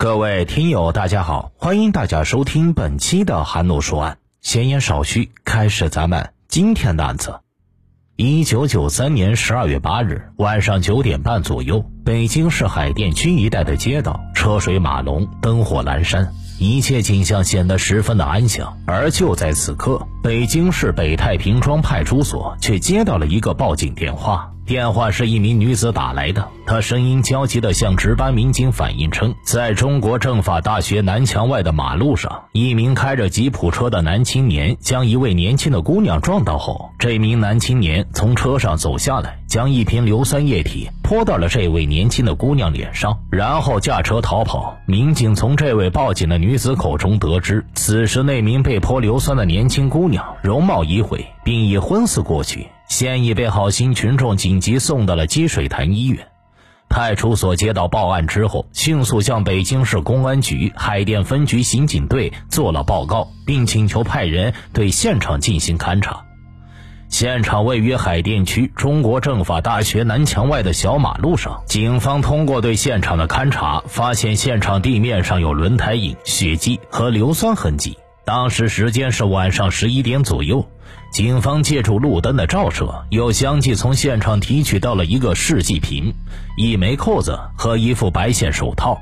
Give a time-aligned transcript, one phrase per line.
[0.00, 4.16] 各位听友，大家好，欢迎大家收听本期的韩露说案。
[4.40, 7.40] 闲言少叙，开始咱们今天的案子。
[8.16, 18.78] 一九九三年十二月八日晚上九点半左右，北京市海淀区一带的街道车水马龙，灯火阑珊，一切景象显得十分的安详。
[18.86, 24.50] 而就在此刻，北京市北太平庄派出所却接到了一个报警电话。
[24.70, 44.76] 电话是一名女子打来的，她声音焦急地向值班民警反映称，在中国政法大学南墙外的马路上，一名开着吉普车的男青年将一位年轻的姑娘撞倒后，这名男青年从车上走下来，将一瓶硫酸液体泼到了这位年轻的姑娘脸上，然后驾车逃跑。
[44.86, 52.68] 民警从这位报警的女子口中得知，此时那名被泼硫酸的年轻姑娘容貌已毁，并已昏死过去。
[52.90, 56.26] 现已被好心群众紧急送到了积水潭医院。
[56.88, 66.24] 派出所接到报案之后，迅速向北京市公安局海淀分局刑警队做了报告，并请求派人对现场进行勘查。
[67.08, 71.62] 现场位于海淀区中国政法大学南墙外的小马路上。
[71.66, 77.96] 警方通过对现场的勘查，发现现场地面上有轮胎印、血迹和硫酸痕迹。
[78.30, 80.64] 当时时间是晚上十一点左右。
[81.10, 86.14] 警方借助路灯的照射，又相继从现场提取到了一个试剂瓶、
[86.56, 89.00] 一枚扣子和一副白线手套。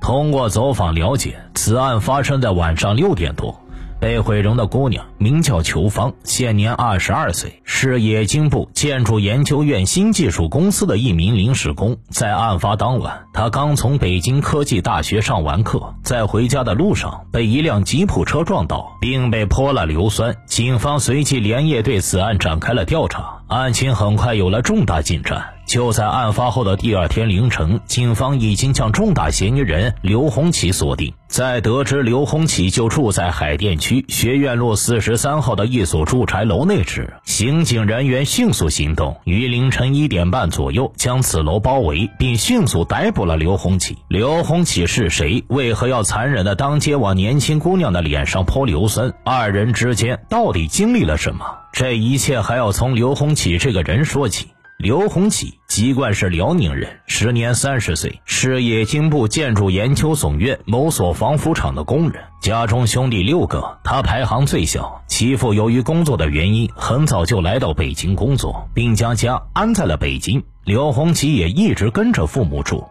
[0.00, 3.60] 通过走访了解，此案发生在晚上六点多。
[3.98, 11.96] 被毁容的姑娘名叫裘芳，现年二十二岁，是冶金部建筑研究院新技术公司的一名临时工。
[12.08, 20.36] 在案发当晚，她刚从北京科技大学上完课，在回家的路上被一辆吉普车撞倒，并被泼了硫酸。
[20.46, 25.55] 警方随即连夜对此案展开了调查，案情很快有了重大进展。
[25.66, 31.12] 就在案发后的第二天凌晨，警方已经将重大嫌疑人刘洪启锁定。
[31.26, 43.98] 在得知刘洪启就住在海淀区学院路四十三号的一所住宅楼内时，刑警人员迅速行动，于凌晨一点半左右将此楼包围，并迅速逮捕了刘洪启。
[44.06, 45.44] 刘洪启是谁？
[45.48, 49.12] 为何要残忍的当街往年轻姑娘的脸上泼硫酸？
[49.24, 51.44] 二人之间到底经历了什么？
[51.72, 54.46] 这一切还要从刘洪启这个人说起。
[54.78, 62.22] 刘洪启，籍贯是辽宁人，时年三十岁，是冶金部建筑研究总院某所防腐厂的工人。
[62.42, 65.02] 家中兄弟六个，他排行最小。
[65.06, 70.44] 其父由于工作的原因，很早就来到北京工作，并将家安在了北京。
[70.64, 72.84] 刘洪启也一直跟着父母住。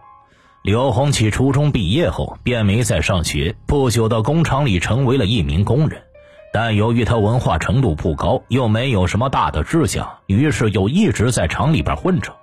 [0.62, 6.02] 刘洪启初中毕业后便没再上学，不久到工厂里成为了一名工人。
[6.52, 12.34] 但由于他文化程度不高，又没有什么大的志向，于是又一直在厂里边混着。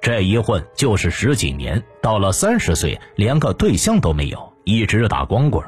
[0.00, 5.64] 这一混就是十几年，到了三十岁，连个对象都没有，一直打光棍。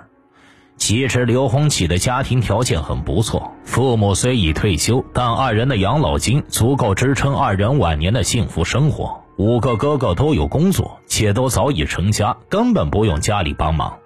[0.77, 9.23] 其实刘洪启的家庭条件很不错，父母虽已退休，但二人的养老金足够支撑二人晚年的幸福生活。
[9.37, 13.97] 五个哥哥都有工作，且都早已成家，根本不用家里帮忙。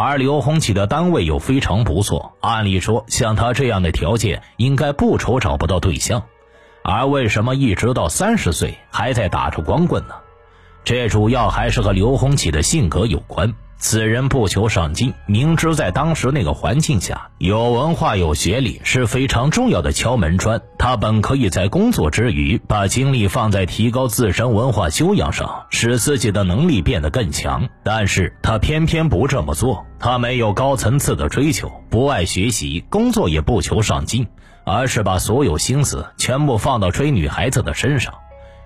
[0.00, 6.22] 而刘洪启的单位又非常不错，按理说像他这样的条件，应该不愁找不到对象。
[6.84, 10.14] 而为什么一直到三十岁还在打着光棍呢？
[10.84, 13.52] 这主要还是和刘洪启的性格有关。
[13.80, 20.60] 此人不求上进，明知在当时那个环境下，有文化有学历是非常重要的敲门砖。
[20.78, 27.68] 他本可以在工作之余，把精力放在提高自身文化修养上，使自己的能力变得更强。
[27.84, 29.86] 但是他偏偏不这么做。
[30.00, 34.26] 他没有高层次的追求，不爱学习，工作也不求上进，
[34.64, 38.14] 而是把所有心思全部放到追女孩子的身上。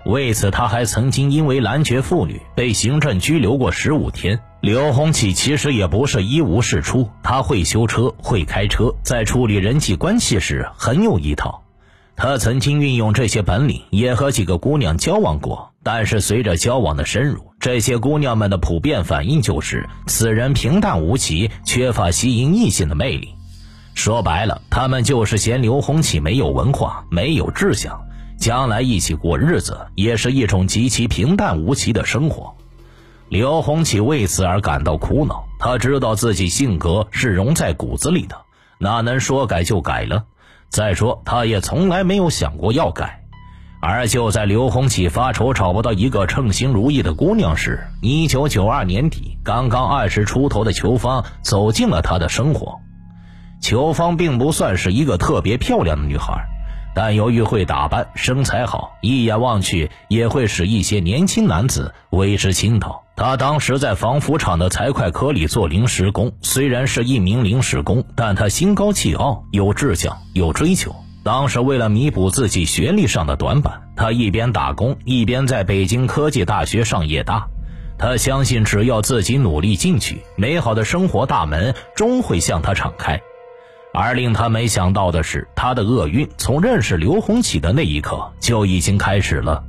[0.07, 4.41] 为此，他还曾经因为拦截妇女被行政拘留过十五天。
[4.63, 11.65] 刘洪启其实也不是一无是处，他会修车，会开车，在处理人际关系时很有一套。
[12.15, 15.73] 他曾经运用这些本领，也和几个姑娘交往过。
[15.83, 23.35] 但是随着交往的深入，这些姑娘们的普遍反应就是此人平淡无奇，缺乏吸引异性的魅力。
[23.97, 28.01] 说白了，他们就是嫌刘洪启没有文化，没有志向，
[28.39, 32.55] 将来一起过日子也是一种极其平淡无奇的生活。
[33.33, 38.37] 刘洪启为此而感到苦恼，他知道自己性格是融在骨子里的，
[38.77, 40.25] 哪能说改就改了？
[40.69, 43.25] 再说，他也从来没有想过要改。
[43.81, 52.81] 而就在刘洪启发愁找不到一个称心如意的姑娘时，一九九二年底，刚刚二十出头的裘芳走进了他的生活。
[53.63, 56.47] 裘芳并不算是一个特别漂亮的女孩，
[56.95, 63.03] 但由于会打扮，身材好，一眼望去也会使一些年轻男子为之倾倒。
[63.17, 70.95] 他当时在防腐厂的财会科里做临时工，虽然是一名临时工，但他心高气傲，有志向，有追求。
[71.25, 77.47] 当时为了弥补自己学历上的短板，他一边打工，一边在北京科技大学上夜大。
[77.99, 83.23] 他相信，只要自己努力进取，美好的生活大门终会向他敞开。
[83.93, 89.63] 而令他没想到的是，他的厄运从认识刘洪启的那一刻就已经开始了。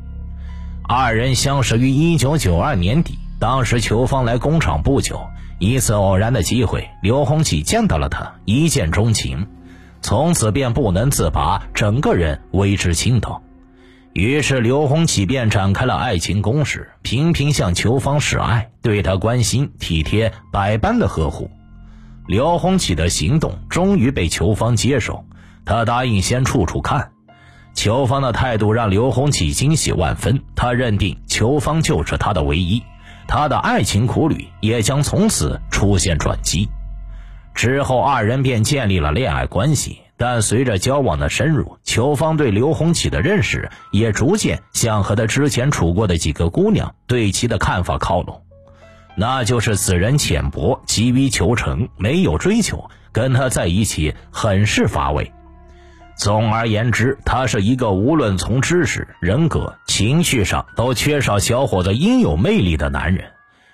[0.87, 5.19] 二人相识于一九九二年底，当时裘芳来工厂不久，
[5.59, 9.47] 一次偶然的机会，刘洪启见到了他，一见钟情。
[10.01, 13.41] 从此便不能自拔，整个人为之倾倒。
[14.11, 21.49] 于是刘洪启便展开了爱情攻势，频频向裘芳示爱，对她关心体贴，百般的呵护。
[22.25, 25.25] 刘洪启的行动终于被裘芳接受，
[25.65, 27.11] 他答应先处处看。
[27.73, 32.81] 裘芳的态度让刘洪启惊喜万分，他认定裘芳就是他的唯一，
[33.27, 36.69] 他的爱情苦旅也将从此出现转机。
[37.53, 39.99] 之后，二人便建立了恋爱关系。
[40.15, 48.43] 但随着交往的深入，裘芳对刘洪启的认识也逐渐向和他之前处过的几个姑娘对其的看法靠拢，
[49.15, 55.31] 那就是此人浅薄，急于求成，没有追求，跟他在一起很是乏味。
[56.15, 63.31] 总而言之，他是一个无论从知识、人格、情绪上都缺少小伙子应有魅力的男人。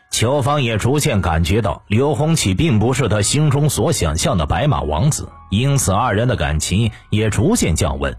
[0.10, 8.18] 裘芳也逐渐感觉到刘洪启并不是他心中所想象的白马王子，因此二人的感情也逐渐降温，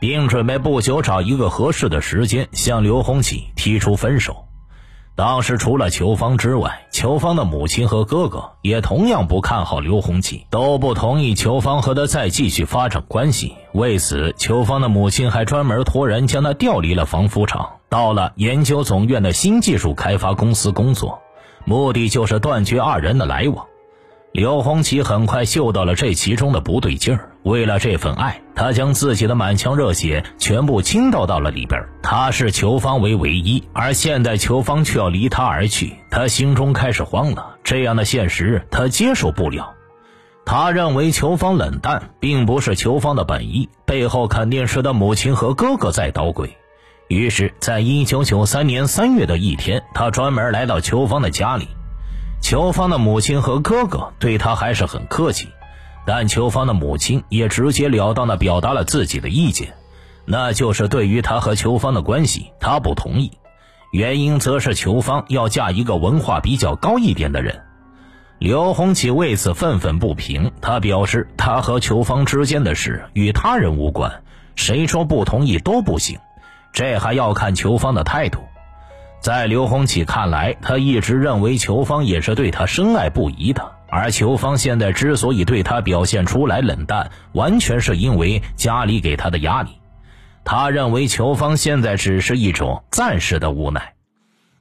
[0.00, 4.43] 并准备不久找一个合适的时间向刘洪启提出分手。
[5.16, 13.54] 当时除了裘芳之外，裘芳的母亲和哥哥也同样不看好刘洪启，都不同意裘芳和他再继续发展关系。
[13.72, 17.76] 为此，裘芳的母亲还专门托人将他调离了防腐厂。
[17.88, 21.20] 到了研究总院的新技术开发公司工作，
[21.64, 23.66] 目的就是断绝二人的来往。
[24.32, 31.86] 刘洪奇很快嗅到了这其中的不对劲儿，为了这份爱，他将自己的满腔热血全部倾倒到了里边。
[32.02, 37.56] 他视裘芳为唯一，而现在裘芳却要离他而去，他心中开始慌了。
[37.62, 39.74] 这样的现实，他接受不了。
[40.46, 46.56] 他认为裘芳冷淡，并不是裘芳的本意，背后肯定是他母亲和哥哥在捣鬼。
[47.08, 51.68] 于是，在一九九三年三月的一天，他专门来到裘芳的家里。
[52.40, 55.48] 裘芳的母亲和哥哥对他还是很客气，
[56.06, 59.74] 但裘芳的母亲也直截了当地表达了自己的意见，
[60.26, 63.30] 那就是对于他和裘芳的关系，他不同意。
[63.92, 67.62] 原因则是裘芳要嫁一个文化比较高一点的人。
[68.40, 74.22] 刘洪启为此愤愤不平，他表示他和裘芳之间的事与他人无关，
[74.56, 76.18] 谁说不同意都不行。
[76.72, 78.40] 这还要看裘芳的态度。
[79.20, 89.70] 在刘洪启看来，他一直认为裘芳也是对他深爱不疑的，而裘芳现在之所以对他表现出来冷淡，完全是因为家里给他的压力。
[90.44, 93.92] 他认为裘芳现在只是一种暂时的无奈。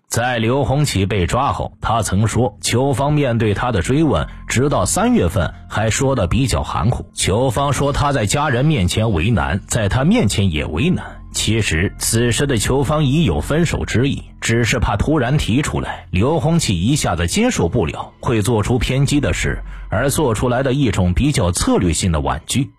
[0.07, 7.09] 在刘洪启被抓后，他曾说，裘芳面对他的追问，直到三月份还说的比较含糊。
[7.15, 11.22] 裘芳说他在家人面前为难，在他面前也为难。
[11.33, 22.71] 其实，此时的裘芳已有分手之意，只是怕突然提出来，刘洪启一下子接受不了，会做出偏激的事，而做出来的一种比较策略性的婉拒。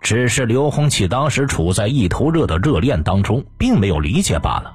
[0.00, 4.74] 只是刘洪启当时处在一头热的热恋当中，并没有理解罢了。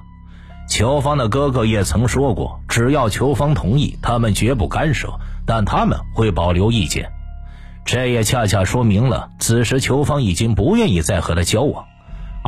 [0.68, 5.08] 裘芳的哥哥也曾说过，只要裘芳同意，他们绝不干涉，
[5.44, 7.10] 但他们会保留意见。
[7.84, 11.84] 这也恰恰说明了，此时裘芳已经不愿意再和他交往。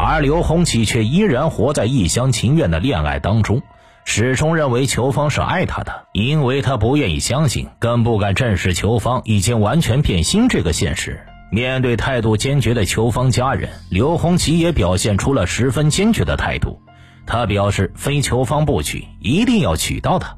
[0.01, 3.63] 而刘洪启却依然活在一厢情愿的恋爱当中，
[4.05, 11.21] 始终认为裘芳是爱他的，因为他不愿意相信，更不敢正视裘芳已经完全变心这个现实。
[11.51, 16.81] 面对态度坚决的裘芳家人，刘洪启也表现出了十分坚决的态度。
[17.27, 20.37] 他表示，非裘芳不娶，一定要娶到她。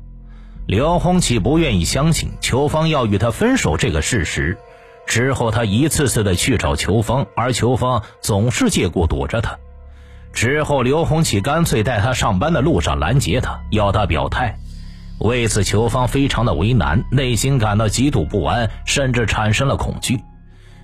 [0.66, 4.56] 刘洪启不愿意相信裘芳要与他分手这个事实。
[5.10, 9.58] 之后，他一次次的去找裘芳，而裘芳总是借故躲着他。
[10.32, 14.56] 之后，刘洪启干脆在他上班的路上拦截他，要他表态。
[15.18, 20.20] 为此，裘芳非常的为难，内心感到极度不安，甚至产生了恐惧。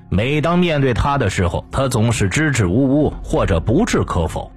[0.09, 4.51] 每当面对他的时候，他总是支支吾吾或者不置可否。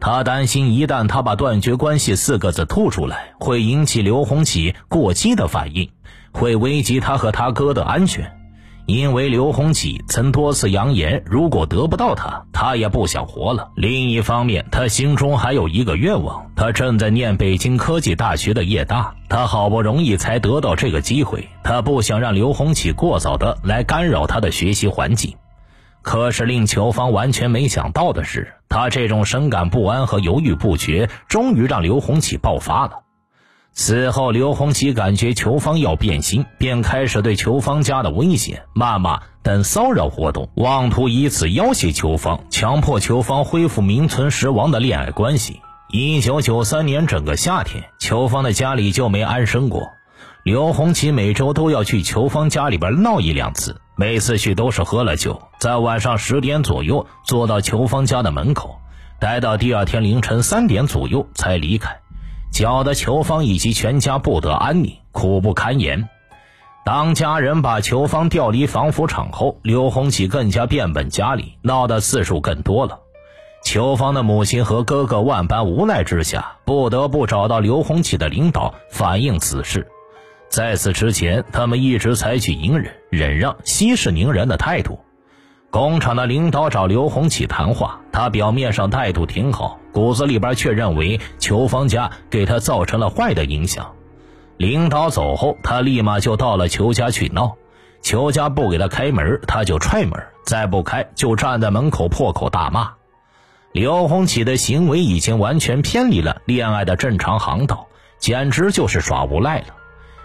[0.00, 5.90] 他担心，一旦他把“断绝关系”四个字吐出来，会引起刘洪启过激的反应，
[6.32, 8.32] 会危及他和他哥的安全。
[8.86, 13.70] 因为刘洪启曾多次扬言，如果得不到他，他也不想活了。
[13.76, 25.34] 另一方面，他心中还有一个愿望，他正在念北京科技大学的夜大，他好不容易才得到这个机会，他不想让刘洪启过早的来干扰他的学习环境。
[26.02, 33.03] 可是令裘芳完全没想到的是，他这种深感不安和犹豫不决，终于让刘洪启爆发了。
[33.74, 45.60] 此后，刘洪启感觉裘芳要变心，便开始对裘芳家的威胁、谩骂等骚扰活动，妄图以此要挟裘芳，强迫裘芳恢复名存实亡的恋爱关系。
[45.90, 49.82] 一九九三年整个夏天，裘芳的家里就没安生过。
[50.44, 58.78] 刘洪启每周都要去裘芳家里边闹一两次，每次去都是喝了酒，在晚上十点左右坐到裘芳家的门口，
[59.18, 61.98] 待到第二天凌晨三点左右才离开。
[62.54, 66.08] 搅得裘芳以及全家不得安宁，苦不堪言。
[66.84, 73.00] 当家人把裘芳调离防腐厂后，刘洪启更加变本加厉，闹的次数更多了。
[73.64, 79.88] 裘芳的母亲和哥哥万般无奈之下，不得不找到刘洪启的领导反映此事。
[80.48, 85.00] 在此之前，他们一直采取隐忍、忍让、息事宁人的态度。
[85.74, 93.90] 工厂的领导找刘洪启谈话，他表面上态度挺好，骨子里边却认为裘芳家给他造成了坏的影响。
[94.56, 97.56] 领导走后，他立马就到了裘家去闹，
[98.02, 100.12] 裘家不给他开门，他就踹门，
[100.44, 102.92] 再不开就站在门口破口大骂。
[103.72, 107.88] 刘洪启的行为已经完全偏离了恋爱的正常航道，
[108.20, 109.74] 简直就是耍无赖了。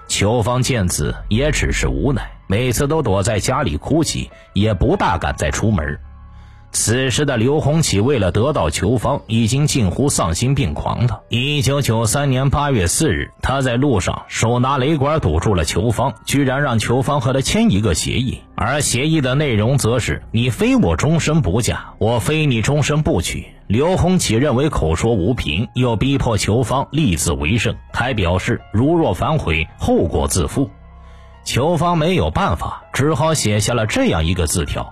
[0.10, 2.30] 裘芳见此也只是无奈。
[2.48, 5.98] 每次都躲在家里哭泣，也不大敢再出门。
[6.72, 11.22] 此时的刘洪启为了得到裘芳，已经近乎丧心病狂了。
[11.30, 23.48] 一九九三年八月四日，他在路上手拿雷管堵住了裘芳，居然让裘芳和他签一个协议，而协议的内容则是：你非我终身不嫁，我非你终身不娶。
[23.69, 30.67] 刘洪启认为口说无凭，又逼迫裘芳立字为证，还表示如若反悔，后果自负。
[31.43, 34.91] 裘芳没有办法，只好写下了这样一个字条：“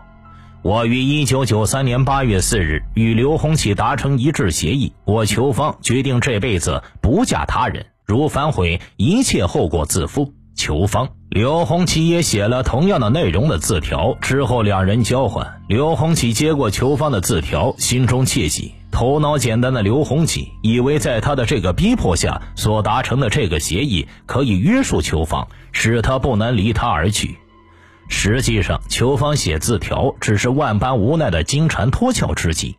[0.61, 15.61] 我于一九九三年八月四日与刘洪启达成一致协议，我裘芳决定这辈子不嫁他人，如反悔，一切后果自负。”裘芳、刘洪启也写了同样的内容的字条，之后两人交换。
[15.67, 18.73] 刘洪启接过裘芳的字条，心中窃喜。
[18.91, 27.37] 头脑简单的刘洪启以为，在他的这个逼迫下所达成的这个协议，可以约束裘芳，使他不能离他而去。
[28.09, 32.77] 实际上，裘芳写字条只是万般无奈的金蝉脱壳之计。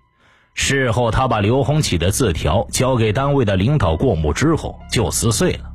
[0.53, 5.71] 事后，他把刘洪启的字条交给单位的领导过目之后，就撕碎了。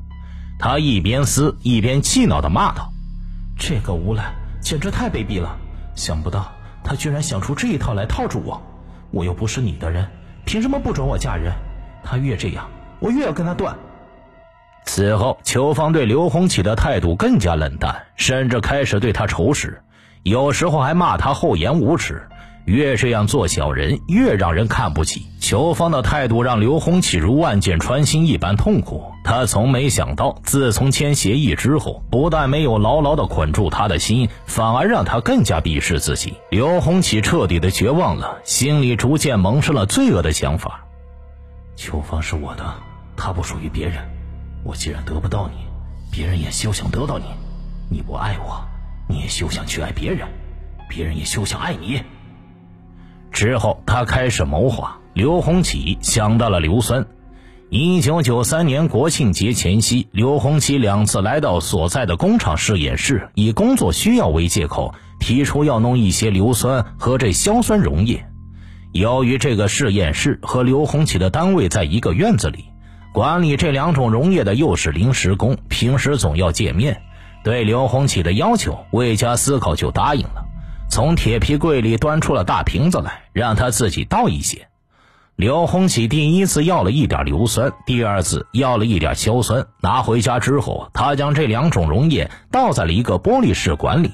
[0.60, 2.92] 他一边撕一边气恼地骂道
[3.58, 5.58] ：“这个无赖简直太卑鄙了！
[5.96, 6.52] 想不到
[6.84, 8.62] 他居然想出这一套来套住我，
[9.12, 10.08] 我又不是你的人。”
[10.46, 11.54] 凭什么不准我嫁人？
[12.04, 12.68] 他越这样，
[13.00, 13.74] 我越要跟他断。
[14.84, 19.82] 此后，裘芳对刘洪启的态度更加冷淡，甚至开始对他仇视，
[20.24, 22.28] 有时候还骂他厚颜无耻。
[22.66, 25.26] 越这样做小人，越让人看不起。
[25.40, 29.13] 裘芳的态度让刘洪启如万箭穿心一般痛苦。
[29.24, 36.34] 他从没想到，自从签协议之后，不但没有牢牢地捆住他的心，反而让他更加鄙视自己。
[36.52, 40.86] 刘洪启彻底的绝望了，心里逐渐萌生了罪恶的想法。
[41.76, 42.74] 秋芳是我的，
[43.16, 43.98] 她不属于别人。
[44.64, 45.66] 我既然得不到你，
[46.12, 47.26] 别人也休想得到你。
[47.90, 48.62] 你不爱我，
[49.08, 50.28] 你也休想去爱别人，
[50.90, 52.02] 别人也休想爱你。
[53.32, 55.00] 之后，他开始谋划。
[55.14, 57.06] 刘洪启想到了硫酸。
[57.76, 68.28] 一九九三年国庆节前夕，刘洪启两次来到所在的工厂试验室，以工作需要为借口，提出要弄一些硫酸和这硝酸溶液。
[68.92, 72.66] 由于这个试验室和刘洪启的单位在一个院子里，
[73.12, 77.02] 管理这两种溶液的又是临时工，平时总要见面，
[77.44, 80.46] 对刘洪启的要求未加思考就答应了。
[80.92, 84.68] 从铁皮柜里端出了大瓶子来，让他自己倒一些。
[85.44, 89.68] 刘洪喜第一次要了一点硫酸，第二次要了一点硝酸。
[89.82, 94.14] 拿回家之后，他将这两种溶液倒在了一个玻璃试管里。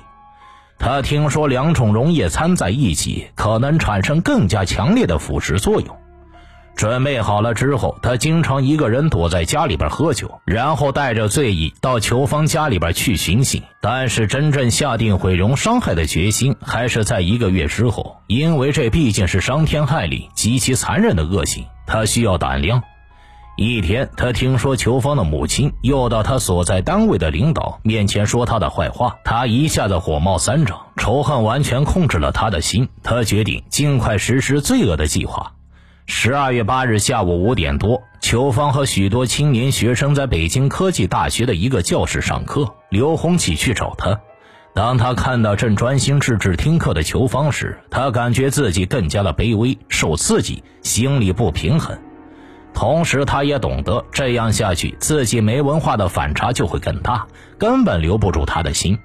[0.80, 5.96] 他听说两种溶液掺在一起，可能产生更加强烈的腐蚀作用。
[6.80, 13.62] 准备好了之后，他经常一个人躲在家里边喝酒，然后带着醉意到裘芳家里边去寻衅。
[13.82, 22.82] 但是真正下定毁容伤害的决心，还是在一个月之后，因为这毕竟是伤天害理、极其残忍的恶行，他需要胆量。
[23.58, 35.52] 一天，他听说裘芳的母亲又到他所在单位的领导面前说他的坏话，他一下子火冒三丈，仇恨完全控制了他的心，他决定尽快实施罪恶的计划。
[36.12, 42.68] 十二月八日下午五点多，邱芳和许多青年学生在北京科技大学的一个教室上课。
[42.90, 44.20] 刘洪启去找他，
[44.74, 51.96] 当他看到正专心致志听课的邱芳时，他感觉自己更加的卑微，受刺激，心里不平衡。
[52.74, 57.28] 同时，他也懂得这样下去，自己没文化的反差就会更大，
[57.60, 58.98] 根本留不住他的心。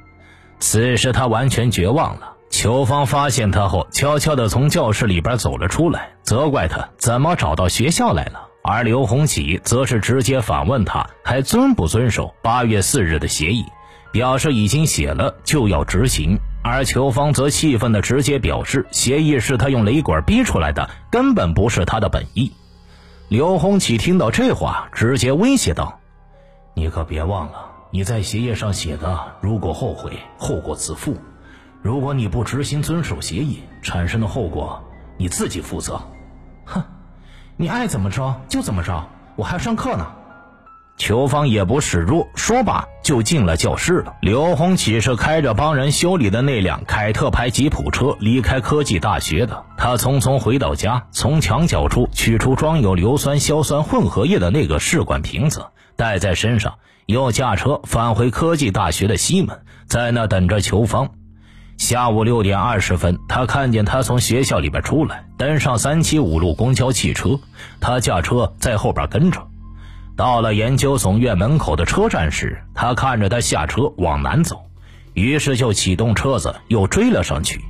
[0.58, 2.33] 此时，他完全绝望了。
[2.56, 8.48] 邱芳发现他后，悄悄地从教室里边走了出来，责怪他怎么找到学校来了。
[8.62, 13.64] 而刘洪启则是直接反问他，还遵不遵守八月四日的协议，
[14.12, 16.38] 表示已经写了就要执行。
[16.62, 22.52] 而邱芳则气愤地直接表示，协议是他用雷管逼出来的，根本不是他的本意。
[23.28, 25.98] 刘洪启听到这话，直接威胁道
[26.74, 31.16] ：“你可别忘了，你在协议上写的，如果后悔，后果自负。”
[31.84, 34.82] 如果你不执行遵守协议，产生的后果
[35.18, 36.00] 你自己负责。
[36.64, 36.82] 哼，
[37.58, 40.06] 你爱怎么着就怎么着，我还要上课呢。
[40.96, 44.16] 邱芳也不示弱，说罢就进了教室了。
[44.22, 49.62] 刘洪启是开着帮人修理的那辆凯特牌吉普车离开科技大学的。
[49.76, 61.10] 他匆匆回到家，从墙角处取出装有硫酸硝酸混合液的那个试管瓶子，带在身上，又驾车返回科技大学的西门，在那等着邱芳。
[61.76, 67.38] 下午六点二十分，他看见他从学校里边出来，登上三七五路公交汽车，
[67.80, 69.46] 他驾车在后边跟着。
[70.16, 74.62] 到了研究总院门口的车站时，他看着他下车往南走，
[75.12, 77.60] 于是就启动车子又追了上去。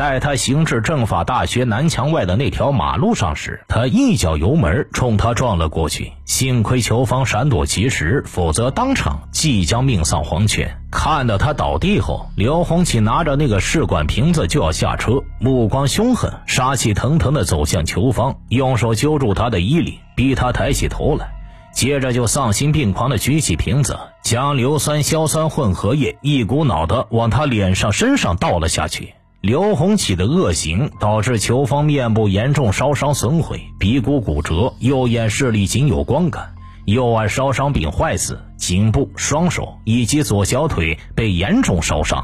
[0.00, 6.14] 待他行至政法大学南墙外的那条马路上时，他一脚油门冲他撞了过去。
[6.24, 10.74] 幸亏裘芳闪躲及时，否则当场即将命丧黄泉。
[10.90, 21.30] 看到他倒地后，刘洪启拿着那个试管瓶子就要下车，目光凶狠，杀气腾腾地走向裘芳，用手揪住他的衣领，逼他抬起头来，
[21.74, 29.12] 接着就丧心病狂地举起瓶子，将硫酸硝酸混合液一股脑地往他脸上、身上倒了下去。
[29.40, 42.22] 刘洪启的恶行导致裘芳面部严重烧伤损毁，鼻骨骨折，右眼视力仅有光感，右耳烧伤并坏死，颈部、双手以及左小腿被严重烧伤。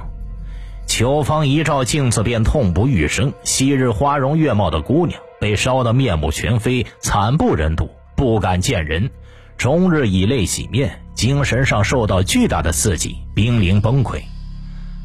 [0.86, 9.10] 裘芳一照镜子便痛不欲生，昔日花容月貌的姑娘被烧得面目全非，惨不忍睹，不敢见人，
[9.56, 14.20] 终日以泪洗面，精神上受到巨大的刺激，濒临崩溃。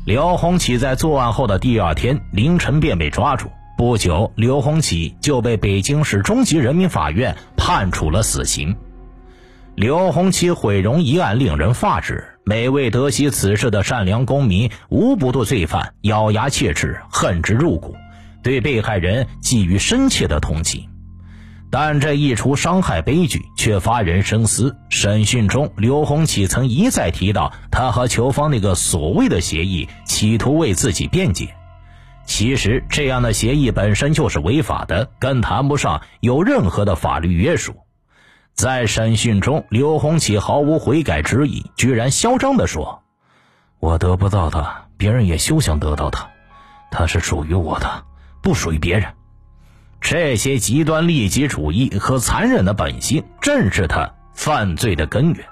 [0.04, 8.76] 刘洪启在作案后的第二天凌晨便被抓住，不久，刘洪启就被北京市中级人民法院判处了死刑。
[9.76, 17.96] 刘洪启毁容一案令人发指，每位得悉此事的善良公民无不对罪犯咬牙切齿，恨之入骨，
[18.42, 20.91] 对被害人寄予深切的同情。
[21.72, 24.76] 但这一出伤害悲剧却发人深思。
[24.90, 31.56] 审讯中，刘洪启曾一再提到他和裘芳那个所谓的协议，企图为自己辩解。
[32.26, 37.78] 其实，这样的协议本身就是违法的，更谈不上有任何的法律约束。
[38.54, 43.02] 在审讯中，刘洪启毫无悔改之意，居然嚣张地说
[43.80, 46.30] ：“我得不到他，别人也休想得到他。
[46.92, 48.04] 他是属于我的，
[48.44, 49.08] 不属于别人。”
[50.02, 55.46] 这些极端利己主义和残忍的本性，正是他犯罪的根源。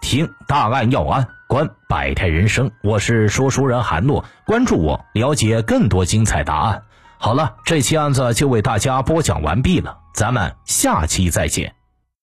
[0.00, 2.70] 听大案要案，观百态人生。
[2.82, 6.82] 我是说书人韩诺，关注我，了解更多精彩答案。
[7.18, 11.77] 好了，这期案子就为大家播讲完毕了，咱们下期再见。